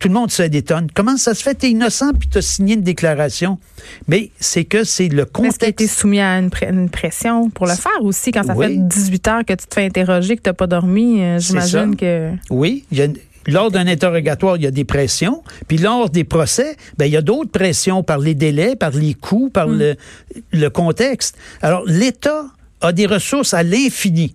Tout 0.00 0.08
le 0.08 0.14
monde 0.14 0.30
se 0.30 0.44
détonne. 0.44 0.88
Comment 0.94 1.16
ça 1.16 1.34
se 1.34 1.42
fait? 1.42 1.56
T'es 1.56 1.70
innocent 1.70 2.12
puis 2.12 2.28
t'as 2.28 2.40
signé 2.40 2.74
une 2.74 2.82
déclaration. 2.82 3.58
Mais 4.06 4.30
c'est 4.38 4.64
que 4.64 4.84
c'est 4.84 5.08
le 5.08 5.24
contexte. 5.24 5.62
Est-ce 5.62 5.70
que 5.70 5.70
été 5.70 5.86
soumis 5.88 6.20
à 6.20 6.38
une, 6.38 6.88
pression 6.88 7.50
pour 7.50 7.66
le 7.66 7.74
faire 7.74 8.00
aussi 8.02 8.30
quand 8.30 8.44
ça 8.44 8.54
fait 8.54 8.76
18 8.76 9.28
heures 9.28 9.44
que 9.44 9.54
tu 9.54 9.66
te 9.66 9.74
fais 9.74 9.86
interroger, 9.86 10.36
que 10.36 10.42
t'as 10.42 10.52
pas 10.52 10.68
dormi? 10.68 11.20
Euh, 11.20 11.40
j'imagine 11.40 11.96
que. 11.96 12.30
Oui. 12.50 12.84
Il 12.92 12.98
y 12.98 13.02
a 13.02 13.08
lors 13.48 13.70
d'un 13.70 13.86
interrogatoire, 13.86 14.56
il 14.56 14.62
y 14.62 14.66
a 14.66 14.70
des 14.70 14.84
pressions. 14.84 15.42
Puis 15.66 15.78
lors 15.78 16.10
des 16.10 16.24
procès, 16.24 16.76
ben, 16.96 17.06
il 17.06 17.12
y 17.12 17.16
a 17.16 17.22
d'autres 17.22 17.50
pressions 17.50 18.02
par 18.02 18.18
les 18.18 18.34
délais, 18.34 18.76
par 18.76 18.90
les 18.90 19.14
coûts, 19.14 19.50
par 19.50 19.68
mm. 19.68 19.78
le, 19.78 19.96
le 20.52 20.70
contexte. 20.70 21.36
Alors, 21.62 21.82
l'État 21.86 22.44
a 22.80 22.92
des 22.92 23.06
ressources 23.06 23.54
à 23.54 23.62
l'infini. 23.62 24.34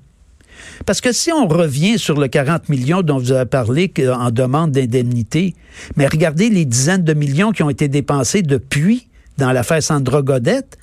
Parce 0.86 1.01
que 1.01 1.12
si 1.12 1.32
on 1.32 1.48
revient 1.48 1.98
sur 1.98 2.20
le 2.20 2.27
40 2.27 2.70
millions 2.70 3.01
dont 3.01 3.17
vous 3.17 3.32
avez 3.32 3.46
parlé 3.46 3.91
en 4.12 4.32
demande 4.32 4.72
d'indemnité, 4.72 5.55
mais 5.96 6.08
regardez 6.08 6.50
les 6.50 6.65
dizaines 6.65 7.03
de 7.03 7.13
millions 7.13 7.51
qui 7.51 7.63
ont 7.63 7.70
été 7.70 7.88
dépensés 7.88 8.41
depuis 8.41 9.08
dans 9.38 9.51
l'affaire 9.51 9.82
Sandra 9.82 10.22
Godette 10.22 10.77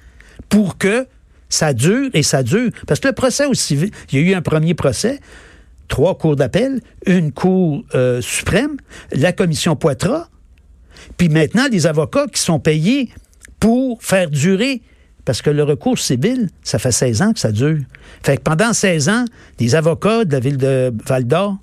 pour 0.49 0.79
que 0.79 1.07
ça 1.49 1.73
dure 1.73 2.11
et 2.15 2.23
ça 2.23 2.43
dure. 2.43 2.71
Parce 2.87 3.01
que 3.01 3.09
le 3.09 3.15
procès 3.15 3.47
aussi, 3.47 3.79
il 4.13 4.19
y 4.19 4.23
a 4.23 4.27
eu 4.31 4.35
un 4.35 4.43
premier 4.43 4.75
procès, 4.75 5.21
trois 5.91 6.17
cours 6.17 6.37
d'appel, 6.37 6.81
une 7.05 7.33
cour 7.33 7.85
euh, 7.95 8.23
suprême, 8.23 8.79
la 9.13 9.33
commission 9.33 9.77
Poitras, 9.77 10.29
puis 11.19 11.29
maintenant 11.29 11.69
des 11.69 11.87
avocats 11.87 12.27
qui 12.29 12.41
sont 12.41 12.61
payés 12.61 13.11
pour 13.59 14.03
faire 14.03 14.31
durer 14.31 14.81
parce 15.27 15.43
que 15.43 15.51
le 15.51 15.63
recours 15.63 15.99
civil, 15.99 16.49
ça 16.63 16.79
fait 16.79 16.93
16 16.93 17.23
ans 17.23 17.33
que 17.35 17.41
ça 17.41 17.53
dure. 17.53 17.79
Fait 18.23 18.39
que 18.39 18.43
pendant 18.43 18.73
16 18.73 19.09
ans, 19.11 19.25
des 19.59 19.75
avocats 19.75 20.25
de 20.25 20.33
la 20.33 20.41
ville 20.41 20.57
de 20.57 20.93
Val 21.07 21.25
d'Or, 21.25 21.59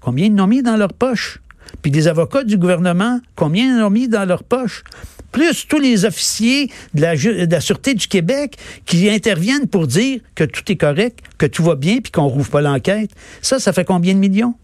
combien 0.00 0.26
ils 0.26 0.40
ont 0.40 0.46
mis 0.46 0.62
dans 0.62 0.76
leur 0.76 0.92
poche? 0.92 1.38
Puis 1.80 1.90
des 1.90 2.08
avocats 2.08 2.44
du 2.44 2.58
gouvernement, 2.58 3.20
combien 3.36 3.76
ils 3.76 3.82
ont 3.82 3.90
mis 3.90 4.08
dans 4.08 4.24
leur 4.24 4.44
poche? 4.44 4.84
Plus 5.30 5.66
tous 5.66 5.78
les 5.78 6.04
officiers 6.04 6.70
de 6.92 7.00
la, 7.00 7.16
de 7.16 7.50
la, 7.50 7.60
Sûreté 7.60 7.94
du 7.94 8.06
Québec 8.06 8.56
qui 8.84 9.08
interviennent 9.08 9.66
pour 9.66 9.86
dire 9.86 10.20
que 10.34 10.44
tout 10.44 10.70
est 10.70 10.76
correct, 10.76 11.20
que 11.38 11.46
tout 11.46 11.62
va 11.62 11.74
bien, 11.74 11.98
puis 12.02 12.12
qu'on 12.12 12.26
rouvre 12.26 12.50
pas 12.50 12.60
l'enquête. 12.60 13.10
Ça, 13.40 13.58
ça 13.58 13.72
fait 13.72 13.84
combien 13.84 14.12
de 14.12 14.18
millions? 14.18 14.54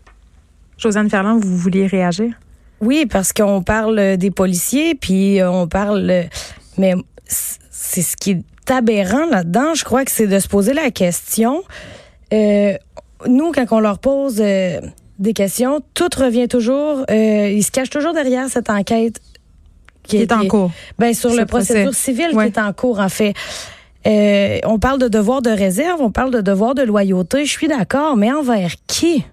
Josiane 0.77 1.09
Ferland, 1.09 1.41
vous 1.43 1.57
vouliez 1.57 1.87
réagir? 1.87 2.35
Oui, 2.81 3.07
parce 3.11 3.33
qu'on 3.33 3.63
parle 3.63 4.19
des 4.19 4.31
policiers, 4.31 4.95
puis 4.95 5.39
on 5.43 5.67
parle... 5.67 6.27
Mais 6.77 6.95
c'est 7.27 8.03
ce 8.03 8.17
qui 8.17 8.31
est 8.33 8.71
aberrant 8.71 9.27
là-dedans, 9.27 9.75
je 9.75 9.85
crois 9.85 10.05
que 10.05 10.11
c'est 10.11 10.27
de 10.27 10.39
se 10.39 10.49
poser 10.49 10.75
la 10.75 10.91
question. 10.91 11.63
Euh, 12.33 12.75
nous, 13.27 13.53
quand 13.53 13.67
on 13.71 13.81
leur 13.81 13.99
pose 13.99 14.41
euh, 14.41 14.81
des 15.19 15.33
questions, 15.33 15.81
tout 15.95 16.09
revient 16.17 16.49
toujours. 16.49 17.05
Euh, 17.11 17.51
ils 17.51 17.63
se 17.63 17.71
cachent 17.71 17.91
toujours 17.91 18.13
derrière 18.13 18.49
cette 18.49 18.71
enquête 18.71 19.21
qui, 20.05 20.19
est, 20.19 20.33
en 20.33 20.47
cours. 20.47 20.71
Ben, 20.99 21.13
sur 21.13 21.35
le 21.35 21.45
procédure 21.45 21.95
civile 21.95 22.31
qui 22.33 22.39
est 22.39 22.59
en 22.59 22.73
cours, 22.73 23.01
en 23.01 23.09
fait. 23.09 23.35
Euh, 24.07 24.59
on 24.65 24.79
parle 24.79 25.01
de 25.01 25.09
devoir 25.09 25.43
de 25.43 25.51
réserve, 25.51 26.01
on 26.01 26.11
parle 26.11 26.31
de 26.31 26.41
devoir 26.41 26.75
de 26.75 26.83
loyauté. 26.83 27.45
Je 27.45 27.51
suis 27.51 27.69
d'accord, 27.69 28.17
mais 28.17 28.33
envers 28.33 28.73
qui? 28.87 29.25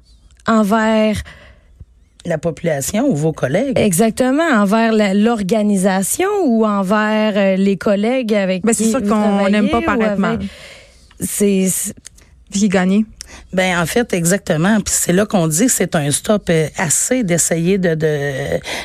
Envers 0.48 1.22
la 2.26 2.38
population 2.38 3.08
ou 3.08 3.16
vos 3.16 3.32
collègues? 3.32 3.78
Exactement, 3.78 4.44
envers 4.44 4.92
l'organisation 5.14 6.28
ou 6.44 6.66
envers 6.66 7.34
euh, 7.38 7.56
les 7.56 7.78
collègues 7.78 8.34
avec 8.34 8.64
ben, 8.64 8.74
C'est 8.74 8.86
sûr 8.86 9.02
qu'on 9.02 9.48
n'aime 9.50 9.70
pas 9.70 9.82
paraître 9.82 10.20
mal. 10.20 10.40
C'est 11.20 11.70
Vie 12.52 12.70
gagnée. 12.70 13.06
Ben 13.54 13.80
en 13.80 13.86
fait 13.86 14.14
exactement. 14.14 14.80
Puis 14.82 14.94
c'est 14.98 15.14
là 15.14 15.26
qu'on 15.26 15.48
dit 15.48 15.66
que 15.68 15.72
c'est 15.72 15.96
un 15.96 16.12
stop 16.12 16.50
euh, 16.50 16.68
assez 16.78 17.24
d'essayer 17.24 17.78
de, 17.78 17.96
de, 17.96 18.32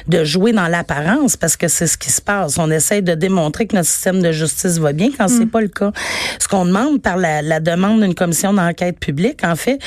de 0.08 0.24
jouer 0.24 0.52
dans 0.52 0.68
l'apparence 0.68 1.36
parce 1.36 1.56
que 1.56 1.68
c'est 1.68 1.86
ce 1.86 1.98
qui 1.98 2.10
se 2.10 2.20
passe. 2.20 2.58
On 2.58 2.70
essaye 2.70 3.02
de 3.02 3.14
démontrer 3.14 3.66
que 3.66 3.76
notre 3.76 3.88
système 3.88 4.22
de 4.22 4.32
justice 4.32 4.78
va 4.78 4.92
bien 4.92 5.10
quand 5.16 5.28
c'est 5.28 5.46
mm. 5.46 5.50
pas 5.50 5.60
le 5.60 5.68
cas. 5.68 5.92
Ce 6.38 6.48
qu'on 6.48 6.64
demande 6.64 7.02
par 7.02 7.16
la, 7.16 7.42
la 7.42 7.60
demande 7.60 8.02
d'une 8.02 8.14
commission 8.14 8.52
d'enquête 8.52 8.98
publique, 8.98 9.44
en 9.44 9.56
fait, 9.56 9.78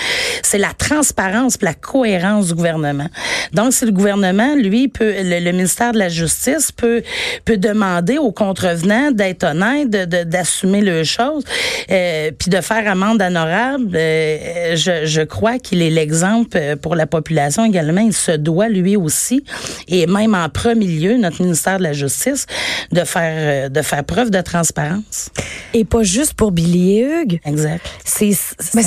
c'est 0.41 0.57
la 0.57 0.74
transparence, 0.74 1.57
la 1.62 1.74
cohérence 1.74 2.48
du 2.48 2.55
gouvernement. 2.55 3.07
Donc 3.53 3.74
si 3.74 3.86
le 3.86 3.91
gouvernement, 3.91 4.55
lui, 4.55 4.88
peut, 4.88 5.13
le, 5.17 5.51
ministère 5.51 5.93
de 5.93 6.00
la 6.00 6.10
Justice 6.10 6.72
peut 6.72 7.01
peut 7.45 7.57
demander 7.57 8.17
aux 8.17 8.31
contrevenants 8.31 9.12
d'être 9.12 9.43
honnêtes, 9.43 9.89
d'assumer 9.89 10.81
de, 10.81 10.86
les 10.86 11.05
choses, 11.05 11.43
euh, 11.91 12.31
puis 12.38 12.50
de 12.50 12.62
faire 12.62 12.89
amende 12.89 13.22
honorable. 13.22 13.91
Euh, 13.95 14.38
je, 14.75 15.05
je 15.05 15.21
crois 15.21 15.59
qu'il 15.59 15.81
est 15.81 15.89
l'exemple 15.89 16.57
euh, 16.57 16.75
pour 16.75 16.95
la 16.95 17.07
population 17.07 17.65
également. 17.65 18.01
Il 18.01 18.13
se 18.13 18.31
doit 18.31 18.69
lui 18.69 18.95
aussi, 18.95 19.43
et 19.88 20.07
même 20.07 20.35
en 20.35 20.50
premier 20.50 20.85
lieu, 20.85 21.17
notre 21.17 21.41
ministère 21.41 21.77
de 21.77 21.83
la 21.83 21.93
Justice, 21.93 22.45
de 22.91 23.03
faire 23.03 23.65
euh, 23.65 23.69
de 23.69 23.81
faire 23.81 24.03
preuve 24.03 24.29
de 24.31 24.41
transparence. 24.41 25.29
Et 25.73 25.85
pas 25.85 26.03
juste 26.03 26.33
pour 26.33 26.51
Billy 26.51 27.00
et 27.00 27.03
Hugues. 27.03 27.39
Exact. 27.45 27.85
C'est 28.03 28.33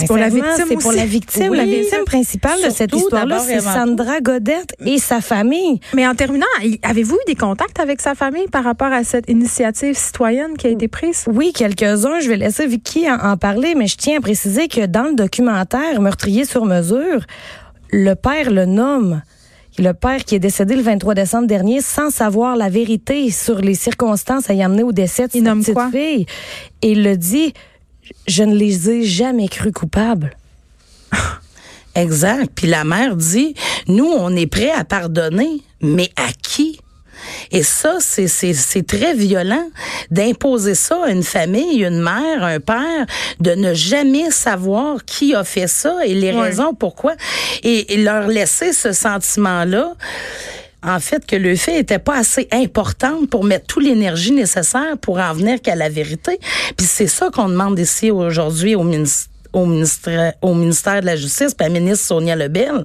pour 0.06 0.16
la 0.16 0.28
victime. 0.28 0.64
C'est 0.68 0.76
pour 0.76 0.92
la 0.92 1.06
victime. 1.06 1.54
la 1.54 1.64
victime 1.64 2.04
principale 2.04 2.58
de 2.64 2.70
cette 2.70 2.94
histoire-là, 2.94 3.38
c'est 3.40 3.60
Sandra 3.60 4.20
Godette 4.20 4.74
et 4.84 4.98
sa 4.98 5.20
famille. 5.20 5.80
Mais 5.94 6.06
en 6.06 6.14
terminant, 6.14 6.46
avez-vous 6.82 7.14
eu 7.16 7.26
des 7.26 7.34
contacts 7.34 7.80
avec 7.80 8.00
sa 8.00 8.14
famille 8.14 8.46
par 8.48 8.64
rapport 8.64 8.92
à 8.92 9.04
cette 9.04 9.28
initiative 9.28 9.96
citoyenne 9.96 10.56
qui 10.56 10.66
a 10.66 10.70
été 10.70 10.88
prise? 10.88 11.24
Oui, 11.26 11.52
quelques-uns. 11.52 12.20
Je 12.20 12.28
vais 12.28 12.36
laisser 12.36 12.66
Vicky 12.66 13.10
en, 13.10 13.18
en 13.32 13.36
parler, 13.36 13.74
mais 13.74 13.86
je 13.86 13.96
tiens 13.96 14.18
à 14.18 14.20
préciser 14.20 14.68
que 14.68 14.86
dans 14.86 15.04
le 15.04 15.14
documentaire, 15.46 16.00
meurtrier 16.00 16.44
sur 16.44 16.64
mesure, 16.64 17.24
le 17.90 18.14
père 18.14 18.50
le 18.50 18.66
nomme. 18.66 19.22
Le 19.78 19.92
père 19.92 20.24
qui 20.24 20.34
est 20.34 20.38
décédé 20.38 20.74
le 20.74 20.82
23 20.82 21.14
décembre 21.14 21.46
dernier 21.46 21.82
sans 21.82 22.08
savoir 22.10 22.56
la 22.56 22.70
vérité 22.70 23.30
sur 23.30 23.58
les 23.58 23.74
circonstances 23.74 24.48
ayant 24.48 24.66
amené 24.66 24.82
au 24.82 24.92
décès 24.92 25.28
de 25.28 25.32
sa 25.32 25.54
petite 25.54 25.78
fille. 25.92 26.26
Et 26.80 26.92
il 26.92 27.02
le 27.02 27.16
dit, 27.18 27.52
je 28.26 28.42
ne 28.42 28.54
les 28.54 28.88
ai 28.88 29.02
jamais 29.02 29.48
cru 29.48 29.72
coupables. 29.72 30.34
Exact. 31.94 32.50
Puis 32.54 32.68
la 32.68 32.84
mère 32.84 33.16
dit, 33.16 33.54
nous, 33.86 34.06
on 34.06 34.34
est 34.34 34.46
prêt 34.46 34.70
à 34.70 34.84
pardonner, 34.84 35.60
mais 35.82 36.08
à 36.16 36.32
qui? 36.42 36.80
Et 37.52 37.62
ça, 37.62 37.98
c'est 38.00 38.86
très 38.86 39.14
violent 39.14 39.68
d'imposer 40.10 40.74
ça 40.74 40.98
à 41.04 41.10
une 41.10 41.22
famille, 41.22 41.84
une 41.84 42.00
mère, 42.00 42.42
un 42.42 42.60
père, 42.60 43.06
de 43.40 43.52
ne 43.52 43.74
jamais 43.74 44.30
savoir 44.30 45.04
qui 45.04 45.34
a 45.34 45.44
fait 45.44 45.68
ça 45.68 46.04
et 46.04 46.14
les 46.14 46.30
raisons 46.30 46.74
pourquoi, 46.74 47.14
et, 47.62 47.96
leur 47.96 48.28
laisser 48.28 48.72
ce 48.72 48.92
sentiment-là 48.92 49.94
en 50.82 51.00
fait, 51.00 51.26
que 51.26 51.34
le 51.34 51.56
fait 51.56 51.80
était 51.80 51.98
pas 51.98 52.18
assez 52.18 52.46
important 52.52 53.26
pour 53.28 53.42
mettre 53.42 53.66
toute 53.66 53.82
l'énergie 53.82 54.30
nécessaire 54.30 54.96
pour 55.00 55.18
en 55.18 55.32
venir 55.32 55.60
qu'à 55.60 55.74
la 55.74 55.88
vérité. 55.88 56.38
Puis 56.76 56.86
c'est 56.86 57.08
ça 57.08 57.30
qu'on 57.30 57.48
demande 57.48 57.76
ici 57.78 58.10
aujourd'hui 58.12 58.76
au 58.76 58.84
ministère 58.84 59.32
au 59.52 59.64
ministère, 59.64 60.34
au 60.42 60.54
ministère 60.54 61.00
de 61.00 61.06
la 61.06 61.16
Justice, 61.16 61.54
puis 61.54 61.64
à 61.64 61.68
la 61.68 61.80
ministre 61.80 62.06
Sonia 62.06 62.36
Lebel, 62.36 62.84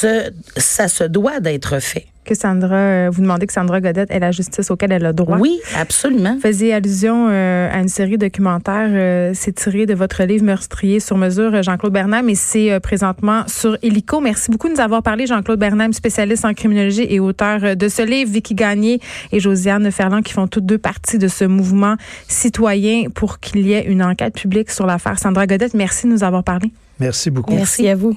ce, 0.00 0.30
ça 0.56 0.88
se 0.88 1.04
doit 1.04 1.40
d'être 1.40 1.78
fait 1.80 2.06
que 2.24 2.34
Sandra, 2.36 2.76
euh, 2.76 3.10
vous 3.12 3.22
demandez 3.22 3.46
que 3.46 3.52
Sandra 3.52 3.80
Godette 3.80 4.10
ait 4.10 4.20
la 4.20 4.30
justice 4.30 4.70
auquel 4.70 4.92
elle 4.92 5.04
a 5.04 5.12
droit. 5.12 5.38
Oui, 5.38 5.58
absolument. 5.76 6.38
Faisiez 6.40 6.72
allusion 6.72 7.28
euh, 7.28 7.68
à 7.72 7.78
une 7.80 7.88
série 7.88 8.18
documentaire, 8.18 8.88
euh, 8.90 9.32
c'est 9.34 9.52
tiré 9.52 9.86
de 9.86 9.94
votre 9.94 10.22
livre 10.22 10.44
Meurtrier 10.44 11.00
sur 11.00 11.16
mesure, 11.16 11.62
Jean-Claude 11.62 11.92
Bernam, 11.92 12.28
et 12.28 12.34
c'est 12.36 12.78
présentement 12.80 13.42
sur 13.48 13.76
Helico. 13.82 14.20
Merci 14.20 14.50
beaucoup 14.50 14.68
de 14.68 14.74
nous 14.74 14.80
avoir 14.80 15.02
parlé, 15.02 15.26
Jean-Claude 15.26 15.58
Bernam, 15.58 15.92
spécialiste 15.92 16.44
en 16.44 16.54
criminologie 16.54 17.06
et 17.08 17.18
auteur 17.18 17.74
de 17.74 17.88
ce 17.88 18.02
livre, 18.02 18.30
Vicky 18.30 18.54
Gagné 18.54 19.00
et 19.32 19.40
Josiane 19.40 19.90
Ferland, 19.90 20.22
qui 20.22 20.32
font 20.32 20.46
toutes 20.46 20.66
deux 20.66 20.78
parties 20.78 21.18
de 21.18 21.26
ce 21.26 21.44
mouvement 21.44 21.96
citoyen 22.28 23.08
pour 23.12 23.40
qu'il 23.40 23.66
y 23.66 23.72
ait 23.72 23.84
une 23.86 24.04
enquête 24.04 24.34
publique 24.34 24.70
sur 24.70 24.86
l'affaire 24.86 25.18
Sandra 25.18 25.46
Godette. 25.46 25.74
Merci 25.74 26.06
de 26.06 26.12
nous 26.12 26.22
avoir 26.22 26.44
parlé. 26.44 26.70
Merci 27.00 27.30
beaucoup. 27.30 27.54
Merci 27.54 27.88
à 27.88 27.96
vous. 27.96 28.16